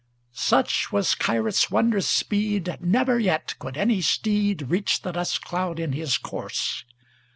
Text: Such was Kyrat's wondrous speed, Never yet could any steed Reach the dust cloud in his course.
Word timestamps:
Such 0.33 0.91
was 0.91 1.13
Kyrat's 1.13 1.69
wondrous 1.69 2.07
speed, 2.07 2.75
Never 2.79 3.19
yet 3.19 3.53
could 3.59 3.77
any 3.77 4.01
steed 4.01 4.63
Reach 4.63 5.03
the 5.03 5.11
dust 5.11 5.43
cloud 5.43 5.79
in 5.79 5.91
his 5.93 6.17
course. 6.17 6.85